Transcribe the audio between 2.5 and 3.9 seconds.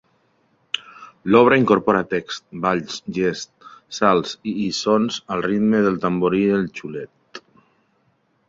balls, gests,